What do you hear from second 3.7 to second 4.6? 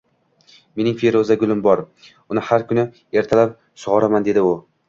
sug‘oraman,— dedi u.